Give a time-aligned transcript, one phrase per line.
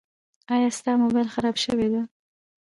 [0.53, 2.01] ایا ستا مبایل خراب شوی ده؟